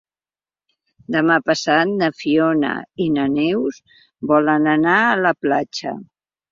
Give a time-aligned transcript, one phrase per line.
[1.15, 2.73] Demà passat na Fiona
[3.07, 3.81] i na Neus
[4.35, 5.99] volen anar a la platja.